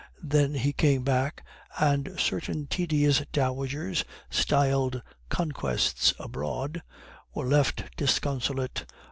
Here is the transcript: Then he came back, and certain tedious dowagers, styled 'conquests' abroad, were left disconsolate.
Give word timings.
Then 0.23 0.55
he 0.55 0.73
came 0.73 1.03
back, 1.03 1.45
and 1.79 2.19
certain 2.19 2.65
tedious 2.65 3.19
dowagers, 3.31 4.03
styled 4.31 5.03
'conquests' 5.29 6.15
abroad, 6.17 6.81
were 7.35 7.45
left 7.45 7.83
disconsolate. 7.97 8.85